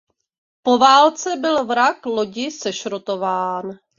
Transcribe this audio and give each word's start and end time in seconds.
Po 0.63 0.77
válce 0.77 1.35
byl 1.35 1.65
vrak 1.65 2.05
lodi 2.05 2.51
sešrotován. 2.51 3.79